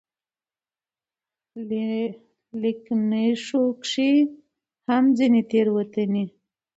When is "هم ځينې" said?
4.87-5.41